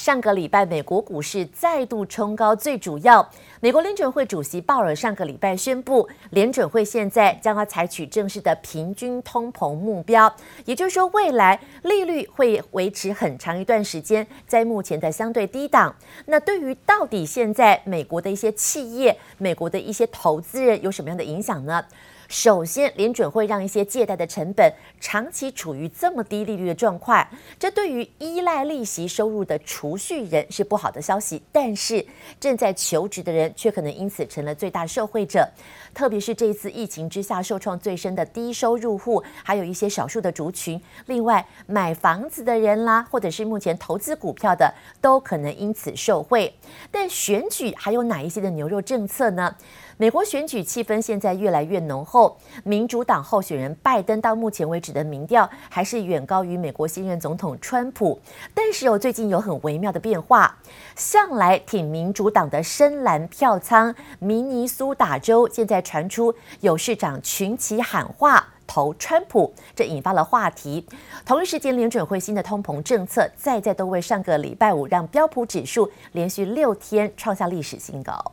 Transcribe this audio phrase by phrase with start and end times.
[0.00, 3.28] 上个礼拜美国股市再度冲高，最主要，
[3.60, 10.34] 美国联准会主席鲍尔上个礼拜宣布，联准会现在将要采取正式的平均通膨目标，
[10.64, 15.94] 也就是说，未来利率会维持很长一段时间在目前的相对低档。
[16.24, 21.84] 那对于到底现在美国的一些企业、美国的一些投资人有什么样的影响呢？
[22.30, 27.26] 首先，联准会让一些借贷的成本长期处于这么低利率的状况，
[27.58, 31.42] 这对于依赖利息收入的储蓄人是不好的消息。
[31.50, 32.06] 但是，
[32.38, 35.44] 正在求职的人却可能因此成了最大受惠者。
[35.92, 40.80] 特别是这一次疫情之下受创最深的低收入户，还有一些少数的族群。
[41.06, 46.54] 另外，买房子的人啦，或者是目前投资股票的，都可能因此受惠。
[46.92, 49.56] 但选举还有哪一些的牛肉政策呢？
[50.00, 58.18] 美国选举气氛现在越来越浓厚，民主党候选人拜登到目前为止的民调还是远高于美国新任总统川普。
[58.54, 60.56] 但是有最近有很微妙的变化，
[60.96, 70.86] 向来挺民主党的深蓝票仓明尼苏达州现在传出有市长群起喊话投川普，这引发了话题。
[71.26, 78.32] 同一时间，联准会新的通膨政策再再都为上个礼拜五让标普指数连续六天创下历史新高。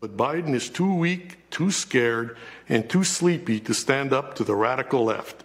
[0.00, 2.36] But Biden is too weak, too scared,
[2.68, 5.44] and too sleepy to stand up to the radical left.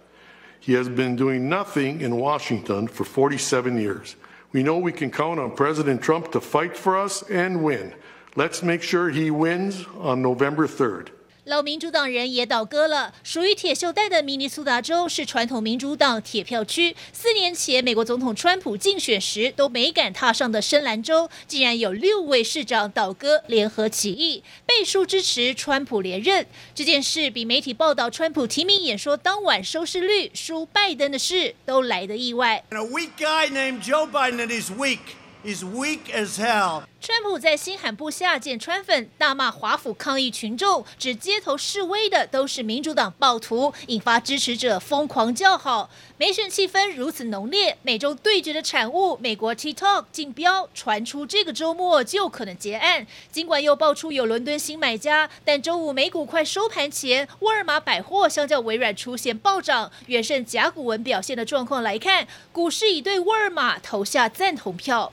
[0.58, 4.16] He has been doing nothing in Washington for 47 years.
[4.52, 7.94] We know we can count on President Trump to fight for us and win.
[8.34, 11.10] Let's make sure he wins on November 3rd.
[11.46, 13.14] 老民主党人也倒戈了。
[13.22, 16.96] 属于铁锈带的明尼苏达州是传统民主党铁票区。
[17.12, 26.44] 四年前，美国总统川普竞选时都没敢踏上的深蓝州，竟然有六位市长倒戈，联合起义，背书支持川普连任。
[26.74, 32.64] 这件事比媒体报道川普提名演说当晚收视率输拜登的事都来得意外。
[32.70, 34.98] And a weak guy named Joe Biden is weak.
[35.44, 36.82] He's weak as hell.
[36.98, 45.88] 川普在新罕布夏见川粉，大骂华府抗议群众，指街头示威的都是民主党暴徒，引发支持者疯狂叫好。
[46.18, 53.06] 美选气氛如此浓烈，美中对决的产物，美国 TikTok 竞标传出这个周末就可能结案。
[53.30, 65.12] 尽管又爆出有伦敦新买家，但周五美股快收盘前，沃尔玛百货相较微软出现暴涨，远胜甲骨文表现的状况来看，股市已对沃尔玛投下赞同票。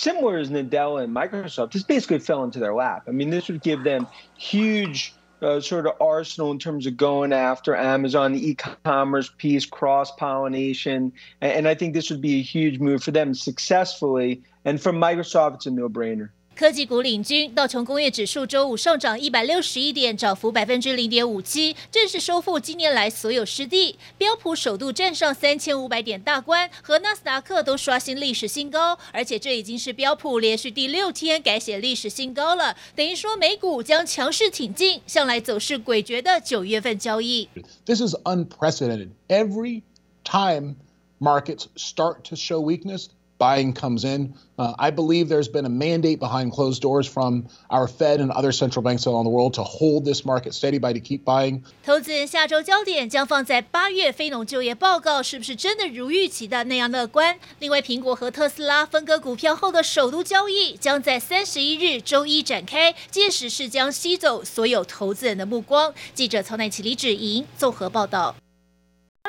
[0.00, 3.04] Similar as Nadella and Microsoft, just basically fell into their lap.
[3.06, 4.06] I mean, this would give them
[4.36, 11.12] huge uh, sort of arsenal in terms of going after Amazon, the e-commerce piece, cross-pollination,
[11.40, 14.42] and, and I think this would be a huge move for them successfully.
[14.64, 16.30] And for Microsoft, it's a no-brainer.
[16.60, 23.98] 科技股领军，道琼工业指数周五上涨一百六十一点，涨幅百分之零点五七，正式收复今年来所有失地。
[24.18, 37.48] 标普首度站上三千五百点大关，和纳斯达克都刷新历史新高，而且这已经是标普连续第六天改写历史新高了，等于说美股将强势挺进，向来走势诡谲的九月份交易。
[37.86, 39.12] This is unprecedented.
[39.28, 39.80] Every
[40.24, 40.76] time
[41.18, 43.06] markets start to show weakness.
[43.40, 44.34] Buying comes in.
[44.58, 48.52] Uh, I believe there's been a mandate behind closed doors from our Fed and other
[48.52, 51.62] central banks around the world to hold this market steady by to keep buying.
[51.82, 57.38] 投资人下周焦点将放在八月非农就业报告是不是真的如预期的那样乐观？
[57.58, 65.94] 另外，苹果和特斯拉分割股票后的首都交易将在三十一日周一展开，届时是将吸走所有投资人的目光。
[66.14, 68.36] 记者曹乃琪、李芷莹综合报道。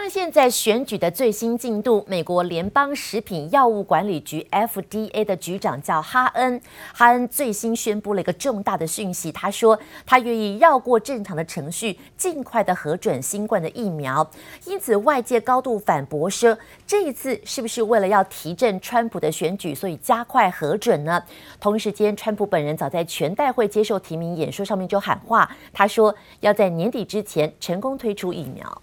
[0.03, 6.59] 那现在选举的最新进度，美国联邦食品药物管理局 FDA 的局长叫哈恩，
[6.91, 14.28] 哈恩最新宣布了一个重大的讯息，他说他愿意绕过正常的程序，尽快的核准新冠的疫苗。
[14.66, 16.57] 因此外界高度反驳说，
[16.88, 21.23] 这一次是不是为了要提振川普的选举，所以加快核准呢？
[21.59, 28.81] 同时间，川普本人早在全代会接受提名演说上面就喊话，他说要在年底之前成功推出疫苗。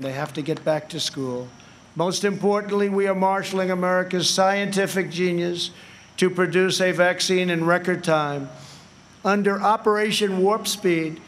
[0.00, 1.46] They have to get back to school.
[1.94, 5.72] Most importantly, we are marshaling America's scientific genius
[6.16, 8.48] to produce a vaccine in record time.
[9.26, 11.20] Under Operation Warp Speed,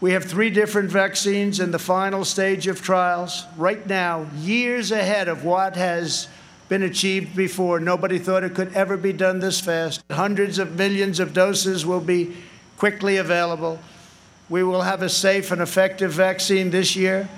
[0.00, 3.44] we have three different vaccines in the final stage of trials.
[3.56, 6.26] Right now, years ahead of what has
[6.68, 7.78] been achieved before.
[7.78, 10.02] Nobody thought it could ever be done this fast.
[10.10, 12.34] Hundreds of millions of doses will be
[12.78, 13.78] quickly available.
[14.48, 17.28] We will have a safe and effective vaccine this year.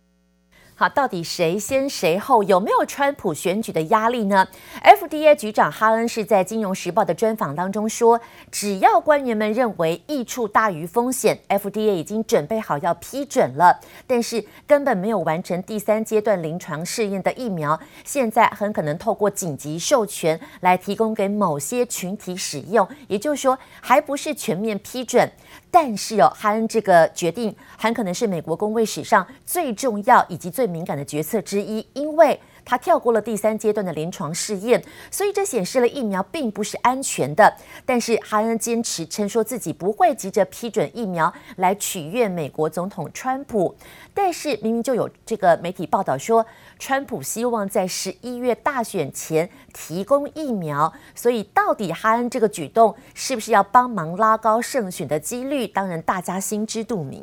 [0.76, 2.42] 好，到底谁先谁后？
[2.42, 4.44] 有没有川普选举的压力呢
[4.82, 13.78] ？FDA 局长哈恩是在《金融时报》的专访当中说，只要官员们认为益处大于风险，FDA 已经准备好要批准了。
[14.04, 25.30] 但是根本没有完成第三阶段临床试验的疫苗，现在很可能透过紧急授权来提供给某些群体使用，也就是说，还不是全面批准。
[25.70, 37.54] 但是哦，哈恩这个决定很可能是美国公卫史上最重要以及最最敏感的决策之一，因为他跳过了第三阶段的临床试验，所以这显示了疫苗并不是安全的。
[37.84, 43.76] 但是哈恩坚持称说自己不会急着批准疫苗来取悦美国总统川普。
[44.14, 46.46] 但是明明就有这个媒体报道说，
[46.78, 55.66] 川普希望在十一月大选前提供疫苗，所以到底哈恩这个举动是不是要帮忙拉高胜选的几率？
[55.66, 57.22] 当然，大家心知肚明。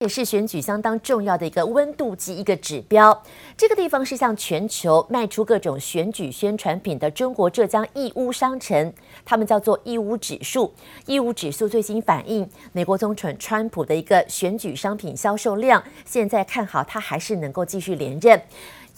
[0.00, 3.22] 也是选举相当重要的一个温度计，一个指标。
[3.56, 8.92] 这个地方是向全球卖出各种选举宣传品的中国浙江义乌商城，
[9.24, 10.74] 他们叫做义乌指数。
[11.06, 18.42] 义乌指数最新反映美国总统川普的一个选举商品销售量，现在看好他还是能够继续连任。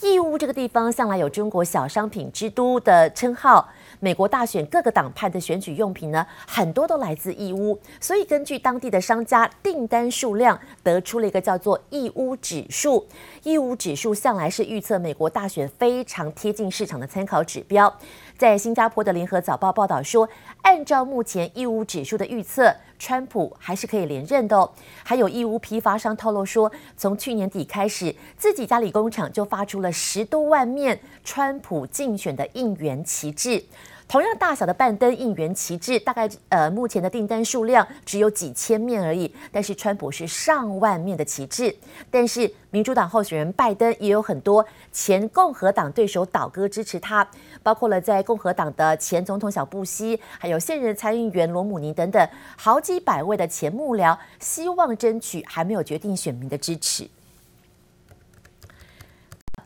[0.00, 3.69] 义乌这个地方向来有“中国小商品之都”的称号。
[4.00, 13.06] 美国大选各个党派的选举用品呢，很多都来自义乌，所以根据当地的商家订单数量，得出了一个叫做义乌指数。
[13.43, 17.93] 义乌指数向来是预测美国大选非常贴近市场的参考指标。
[18.37, 20.28] 在新加坡的联合早报报道说，
[20.62, 24.70] 按照目前义乌指数的预测，川普还是可以连任的哦。
[25.02, 33.64] 还有义乌批发商透露说，从去年底开始，自己家里工厂就发出了十多万面川普竞选的应援旗帜。
[34.08, 41.75] 同样大小的半灯应援旗帜，大概呃目前的订单数量只有几千面而已，但是川普是上万面的旗帜。
[42.08, 47.29] 但是民主党候选人拜登也有很多前共和党对手倒戈支持他，
[47.64, 57.11] 包括了在共和党的前总统小布希，还有现任参议员罗姆尼等等好几百位的前幕僚，希望争取还没有决定选民的支持。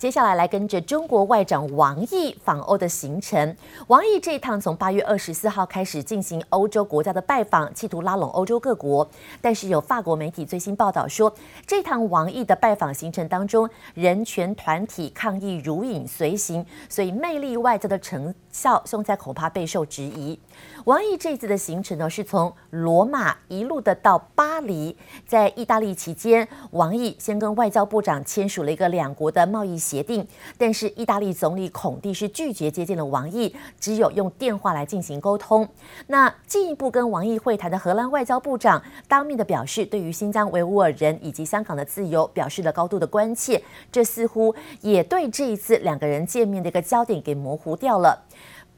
[0.01, 3.55] 接下来来跟着中国外长王毅访欧的行程。
[3.89, 9.07] 王毅这一趟从八月二十四号开始进行欧洲国家的拜访，企图拉拢欧洲各国。
[9.43, 11.31] 但是有法国媒体最新报道说，
[11.67, 20.41] 这趟王毅的拜访行程当中，人权团体抗议如影随形，所以魅力外交的成效现在恐怕备受质疑。
[20.87, 30.25] 王毅这次的行程呢，是从罗马一路的到巴黎，在意大利期间，王毅先跟外交部长签署了一个两国的贸易协定，
[30.57, 35.69] 但是意大利总理孔蒂是拒绝接见了王毅，只有用电话来进行沟通。
[36.07, 43.61] 那进一步跟王毅会谈的荷兰外交部长当面的表示，对于新疆维吾尔人以及香港的自由表示了高度的关切，
[43.91, 48.23] 这似乎也对这一次两个人见面的一个焦点给模糊掉了。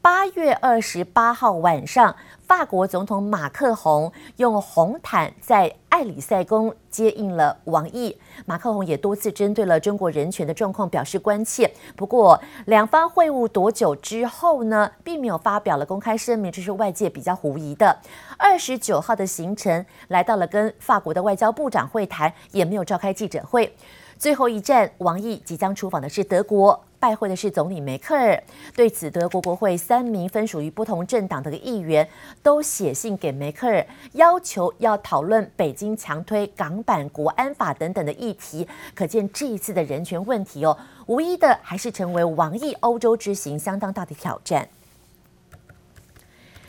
[0.03, 2.13] 八月二十八号晚上，
[2.45, 8.19] 法国总统马克宏用红毯在艾里塞宫接应了王毅。
[8.45, 11.73] 马克宏也多次针对了中国人权的状况表示关切。
[11.95, 17.97] 不过，两方会晤多久之后呢，并没有发表了公开声明，这是外界比较狐疑的。
[18.37, 23.73] 二十九号的行程来到了跟法国的外交部长会谈，也没有召开记者会。
[24.17, 26.83] 最后一站，王毅即将出访的是德国。
[27.03, 28.41] 拜会的是总理梅克尔。
[28.73, 32.07] 对此，德国国会三名分属于不同政党的议员
[32.41, 38.65] 都写信给梅克尔，要求要讨论北京强推港版国安法等等的议题。
[38.95, 40.77] 可见这一次的人权问题哦，
[41.07, 44.65] 无疑的还是成为王毅欧洲之行相当大的挑战。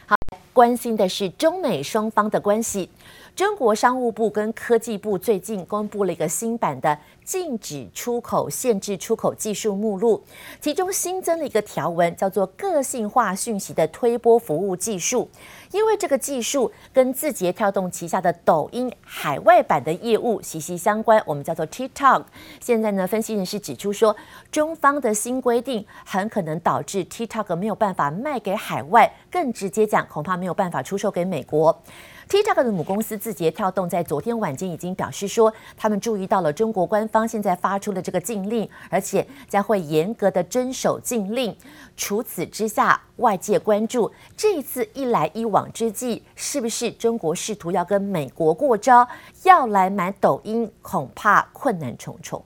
[0.06, 0.16] 好，
[0.52, 2.90] 关心的是中美双方的关系。
[3.37, 10.23] 中国商务部跟科技部最近公布了一个新版的禁止出口、限制出口技术目录，
[10.61, 15.28] 其中新增了一个条文，叫做个性化讯息的推播服务技术。
[15.73, 22.25] 因为这个技术跟字节跳动旗下的抖音海外版的业务息息相关，我们叫做 TikTok。
[22.61, 24.14] 现在呢，分析人士指出说，
[24.52, 31.83] 中方的新规定很可能导致 TikTok 没有办法卖给海外，更直接讲，恐怕没有办法出售给美国。
[32.28, 41.56] TikTok 的母公司字节跳动在昨天晚间已经表示说，他们注意到了中国官方现在发出了这个禁令，而且将会严格的遵守禁令。
[41.97, 49.09] 除此之下，外界关注这一次一来一往之际，是不是中国试图要跟美国过招，
[49.44, 52.44] 要来买抖音，恐怕困难重重。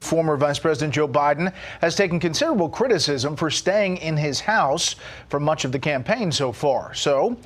[0.00, 1.52] Former Vice President Joe Biden
[1.82, 4.94] has taken considerable criticism for staying in his house
[5.28, 6.94] for much of the campaign so far.
[6.94, 7.36] So.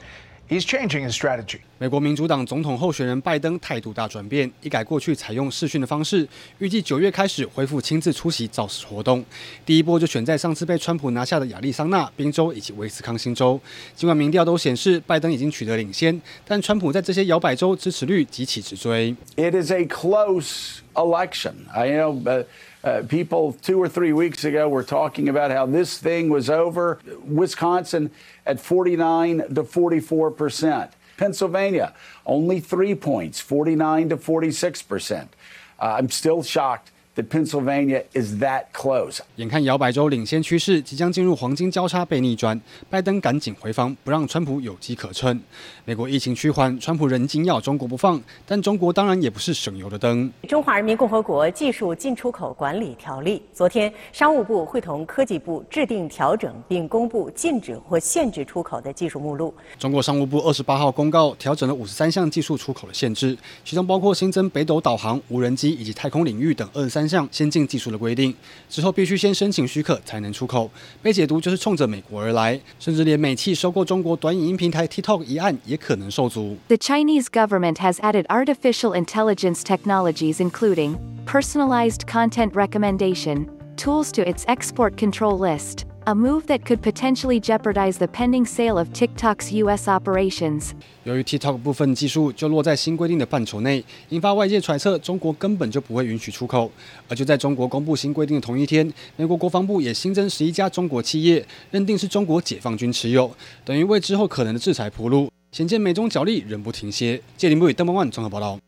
[0.48, 1.58] He's changing his strategy.
[1.78, 6.26] 美国民主党总统候选人拜登态度大转变，一改过去采用视讯的方式，
[6.58, 9.24] 预计九月开始恢复亲自出席造势活动。
[9.66, 13.60] 第一波就选在上次被川普拿下的亚利桑那、宾州以及威斯康星州。
[13.94, 19.14] 尽管民调都显示拜登已经取得领先，但川普在这些摇摆州支持率急起直追。
[19.36, 21.54] It is a close election.
[21.72, 22.44] I know.
[22.84, 27.00] Uh, people two or three weeks ago were talking about how this thing was over.
[27.24, 28.10] Wisconsin
[28.44, 30.90] at 49 to 44 percent.
[31.16, 31.94] Pennsylvania,
[32.26, 35.34] only three points, 49 to 46 percent.
[35.80, 39.18] Uh, I'm still shocked that Pennsylvania is that close.
[39.36, 45.40] 眼看摇摆州领先趋势即将进入黄金交叉被逆转，拜登赶紧回防，不让川普有机可乘。
[45.84, 50.32] 美国疫情趋缓，川普仍紧咬中国不放，但中国当然也不是省油的灯。
[50.48, 59.54] 中华人民共和国技术进出口管理条例，昨天商务部会同科技部制定调整，并公布禁止或限制出口的技术目录。
[59.78, 67.09] 中国商务部二十八号公告调整了五十三项技术出口的限制，其中包括新增北斗导航、无人机以及太空领域等二十三。
[67.09, 68.31] 项先进技术的规定
[68.69, 70.69] 之后，必须先申请许可才能出口。
[71.01, 76.55] 被解读就是冲着美国而来，甚至连美企收购中国短影音平台 TikTok 一案也可能受阻。
[76.67, 84.95] The Chinese government has added artificial intelligence technologies, including personalized content recommendation tools, to its export
[84.95, 85.85] control list.
[86.06, 89.88] A move that could potentially jeopardize the pending sale of TikTok's U.S.
[89.88, 90.72] operations.
[91.04, 96.70] 由于 TikTok 部分技术就落在新规定的范畴内，引发外界揣测中国根本就不会允许出口。
[97.08, 103.34] 而就在中国公布新规定的同一天，美国国防部也新增十一家中国企业，认定是中国解放军持有，
[103.64, 105.30] 等于为之后可能的制裁铺路。
[105.52, 107.18] 显见美中角力仍不停歇。
[107.38, 108.58] 谢林不与邓邦万综合报道。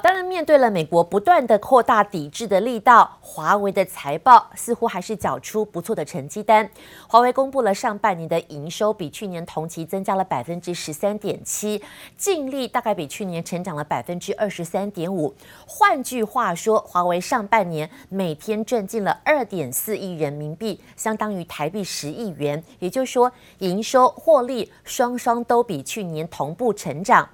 [0.00, 6.68] 当然，面对了美国不断的扩大抵制的力道，华为的财报似乎还是缴出不错的成绩单。
[7.06, 11.82] 华为公布了上半年的营收比去年同期增加了百分之十三点七，
[12.16, 15.34] 净利大概比去年成长了百分之二十三点五。
[15.66, 22.62] 换句话说，华为上半年每天赚进了二点四亿人民币，相当于台币十亿元。
[22.78, 27.28] 也就是说，营收获利双双都比去年同步成长。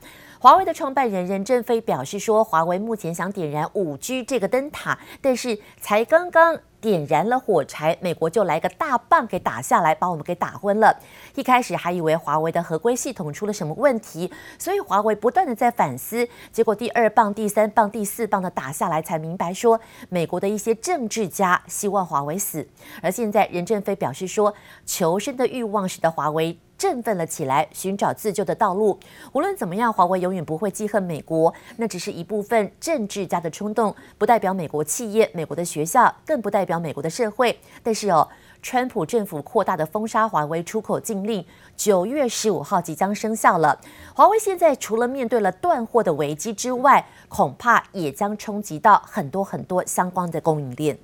[0.47, 10.97] 华为的创办人任正非表示说，华为目前想点燃五 G 这个灯塔，但是才刚刚点燃了火柴，美国就来个大棒给打下来，把我们给打昏了。
[11.35, 22.65] 一开始还以为华为的合规系统出了什么问题，所以华为不断的在反思，结果第二棒、第三棒、第四棒的打下来，才明白说美国的一些政治家希望华为死。
[23.03, 26.57] 而现在任正非表示说，求生的欲望使得华为。
[26.79, 28.99] 振奋了起来，寻找自救的道路。
[29.33, 37.59] 无论怎么样，华为永远不会记恨美国，那只是一部分政治家的冲动，不代表美国企业、美国的学校，更不代表美国的社会。
[37.83, 38.29] 但是哦，
[38.63, 41.45] 川普政府扩大的封杀华为出口禁令，
[41.77, 43.79] 九月十五号即将生效了。
[44.15, 50.99] 华为现在除了面对了断货的危机之外，恐怕也将冲击到很多很多相关的供应链。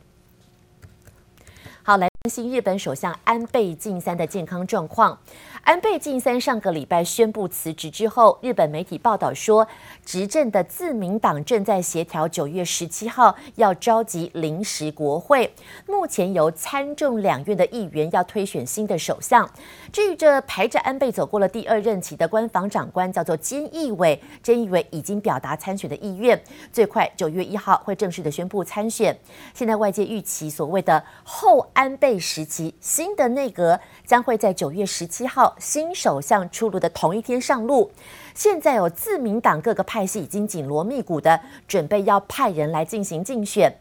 [2.23, 5.19] 关心日本首相安倍晋三的健康状况。
[5.64, 9.67] 安倍晋三上个礼拜宣布辞职之后，日本媒体报道说，
[10.05, 15.52] 执政的自民党正在协调九月十七号要召集临时国会，
[15.88, 19.49] 目前由参众两院的议员要推选新的首相。
[19.91, 26.41] 至于这陪着安倍走过了第二任期的官房长官叫做菅义伟，菅义伟已经表达参选的意愿，
[26.73, 29.17] 最快九月一号会正式的宣布参选。
[29.52, 35.54] 现在外界预期所谓的后安倍时期新的内阁将会在九月十七号。
[35.59, 37.90] 新首相出炉的同一天上路，
[38.35, 43.73] 现在有自民党各个派系已经紧锣密鼓的准备要派人来进行竞选。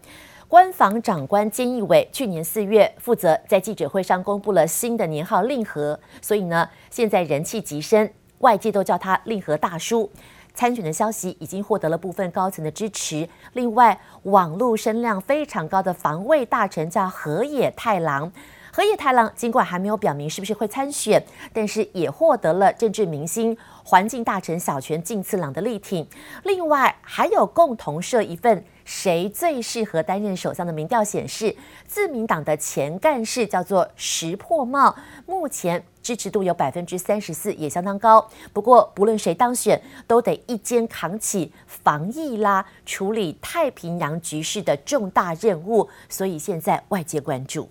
[0.47, 10.11] 官房长官菅义伟去年四月负责在记者会上公布了新的年号令和，所以呢，现在人气极深，外界都叫他令和大叔。
[10.53, 13.27] 参选的消息已经获得了部分高层的支持。
[13.53, 18.31] 另外，网络声量非常高的防卫大臣叫河野太郎。
[18.73, 26.07] 河野太郎尽管还没有表明是不是会参选，但是也获得了政治明星环境大臣小泉进次郎的力挺。
[26.43, 31.55] 另外，还有共同社一份谁最适合担任首相的民调显示，
[31.87, 34.93] 自民党的前干事叫做石破茂，
[35.25, 38.29] 目前支持度有百分之三十四，也相当高。
[38.51, 47.69] 不过，不论谁当选，都得一肩扛起防疫啦、处理太平洋局势的重大任务，所以现在外界关注。